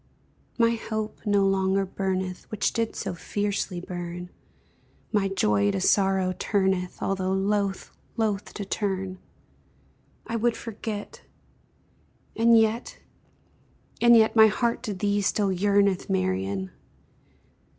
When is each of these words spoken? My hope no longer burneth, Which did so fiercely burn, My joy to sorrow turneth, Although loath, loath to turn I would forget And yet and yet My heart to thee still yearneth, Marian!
My 0.57 0.71
hope 0.71 1.19
no 1.27 1.45
longer 1.45 1.85
burneth, 1.85 2.49
Which 2.49 2.73
did 2.73 2.95
so 2.95 3.13
fiercely 3.13 3.79
burn, 3.79 4.31
My 5.11 5.27
joy 5.27 5.69
to 5.69 5.79
sorrow 5.79 6.33
turneth, 6.39 6.97
Although 7.03 7.33
loath, 7.33 7.91
loath 8.17 8.51
to 8.55 8.65
turn 8.65 9.19
I 10.25 10.37
would 10.37 10.57
forget 10.57 11.21
And 12.35 12.57
yet 12.57 12.97
and 14.01 14.15
yet 14.17 14.35
My 14.35 14.47
heart 14.47 14.81
to 14.89 14.95
thee 14.95 15.21
still 15.21 15.51
yearneth, 15.51 16.09
Marian! 16.09 16.71